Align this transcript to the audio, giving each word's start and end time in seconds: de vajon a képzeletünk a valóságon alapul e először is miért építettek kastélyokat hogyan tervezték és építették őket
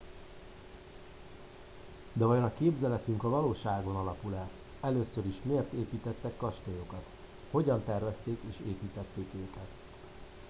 de 2.13 2.25
vajon 2.25 2.43
a 2.43 2.53
képzeletünk 2.53 3.23
a 3.23 3.29
valóságon 3.29 3.95
alapul 3.95 4.33
e 4.35 4.49
először 4.81 5.25
is 5.25 5.35
miért 5.43 5.73
építettek 5.73 6.37
kastélyokat 6.37 7.05
hogyan 7.51 7.83
tervezték 7.85 8.37
és 8.49 8.55
építették 8.65 9.27
őket 9.35 9.69